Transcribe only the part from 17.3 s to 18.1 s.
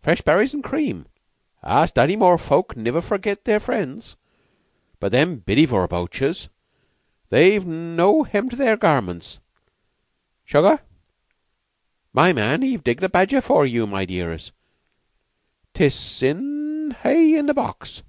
in a box."